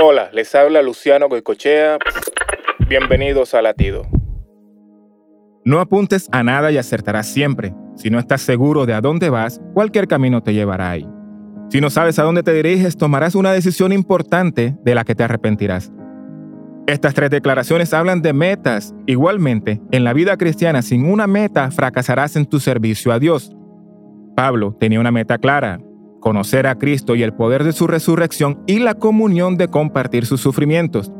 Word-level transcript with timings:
Hola, 0.00 0.30
les 0.32 0.54
habla 0.54 0.80
Luciano 0.80 1.28
Goicochea. 1.28 1.98
Bienvenidos 2.88 3.52
a 3.54 3.62
Latido. 3.62 4.06
No 5.64 5.80
apuntes 5.80 6.28
a 6.30 6.44
nada 6.44 6.70
y 6.70 6.78
acertarás 6.78 7.26
siempre. 7.26 7.74
Si 7.96 8.08
no 8.08 8.20
estás 8.20 8.42
seguro 8.42 8.86
de 8.86 8.94
a 8.94 9.00
dónde 9.00 9.28
vas, 9.28 9.60
cualquier 9.74 10.06
camino 10.06 10.40
te 10.40 10.54
llevará 10.54 10.92
ahí. 10.92 11.04
Si 11.70 11.80
no 11.80 11.90
sabes 11.90 12.16
a 12.20 12.22
dónde 12.22 12.44
te 12.44 12.52
diriges, 12.52 12.96
tomarás 12.96 13.34
una 13.34 13.50
decisión 13.50 13.90
importante 13.92 14.76
de 14.84 14.94
la 14.94 15.02
que 15.02 15.16
te 15.16 15.24
arrepentirás. 15.24 15.90
Estas 16.86 17.14
tres 17.14 17.30
declaraciones 17.30 17.92
hablan 17.92 18.22
de 18.22 18.32
metas. 18.32 18.94
Igualmente, 19.06 19.80
en 19.90 20.04
la 20.04 20.12
vida 20.12 20.36
cristiana, 20.36 20.80
sin 20.80 21.10
una 21.10 21.26
meta, 21.26 21.72
fracasarás 21.72 22.36
en 22.36 22.46
tu 22.46 22.60
servicio 22.60 23.10
a 23.10 23.18
Dios. 23.18 23.50
Pablo 24.36 24.76
tenía 24.78 25.00
una 25.00 25.10
meta 25.10 25.38
clara, 25.38 25.80
conocer 26.20 26.66
a 26.66 26.76
Cristo 26.76 27.14
y 27.14 27.22
el 27.22 27.32
poder 27.32 27.64
de 27.64 27.72
su 27.72 27.86
resurrección 27.86 28.62
y 28.66 28.78
la 28.78 28.94
comunión 28.94 29.56
de 29.56 29.68
compartir 29.68 30.26
sus 30.26 30.40
sufrimientos. 30.40 31.12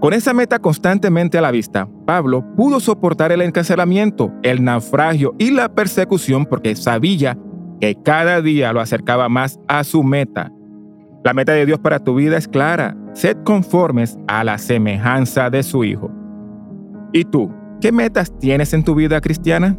Con 0.00 0.12
esa 0.12 0.34
meta 0.34 0.58
constantemente 0.58 1.38
a 1.38 1.40
la 1.40 1.50
vista, 1.50 1.88
Pablo 2.06 2.44
pudo 2.56 2.80
soportar 2.80 3.32
el 3.32 3.40
encarcelamiento, 3.40 4.30
el 4.42 4.62
naufragio 4.62 5.34
y 5.38 5.50
la 5.50 5.70
persecución 5.70 6.44
porque 6.44 6.76
sabía 6.76 7.38
que 7.80 7.96
cada 8.02 8.42
día 8.42 8.72
lo 8.72 8.80
acercaba 8.80 9.28
más 9.28 9.58
a 9.68 9.84
su 9.84 10.02
meta. 10.02 10.52
La 11.24 11.34
meta 11.34 11.52
de 11.52 11.66
Dios 11.66 11.80
para 11.80 11.98
tu 11.98 12.14
vida 12.14 12.36
es 12.36 12.46
clara, 12.46 12.96
sed 13.14 13.38
conformes 13.44 14.18
a 14.28 14.44
la 14.44 14.58
semejanza 14.58 15.50
de 15.50 15.62
su 15.62 15.82
Hijo. 15.82 16.10
¿Y 17.12 17.24
tú, 17.24 17.50
qué 17.80 17.90
metas 17.90 18.36
tienes 18.38 18.74
en 18.74 18.84
tu 18.84 18.94
vida 18.94 19.20
cristiana? 19.20 19.78